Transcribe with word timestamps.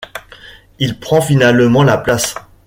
Il 0.79 0.99
prend 0.99 1.21
finalement 1.21 1.83
la 1.83 1.95
place. 1.99 2.33